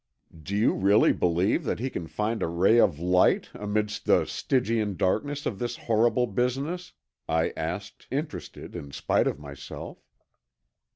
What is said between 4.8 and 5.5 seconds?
darkness